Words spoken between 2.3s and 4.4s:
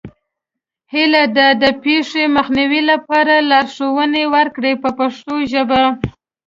مخنیوي لپاره لارښوونه